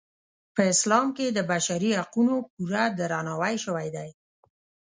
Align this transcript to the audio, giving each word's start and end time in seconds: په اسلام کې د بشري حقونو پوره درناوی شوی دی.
په 0.55 0.61
اسلام 0.73 1.07
کې 1.17 1.25
د 1.29 1.39
بشري 1.51 1.91
حقونو 1.99 2.35
پوره 2.53 2.83
درناوی 2.99 3.55
شوی 3.65 3.87
دی. 3.95 4.09